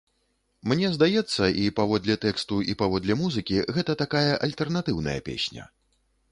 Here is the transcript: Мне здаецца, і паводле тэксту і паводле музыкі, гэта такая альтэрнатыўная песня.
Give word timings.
Мне 0.71 0.87
здаецца, 0.95 1.49
і 1.65 1.67
паводле 1.81 2.15
тэксту 2.25 2.57
і 2.73 2.77
паводле 2.81 3.19
музыкі, 3.23 3.63
гэта 3.79 3.99
такая 4.03 4.27
альтэрнатыўная 4.49 5.17
песня. 5.33 5.71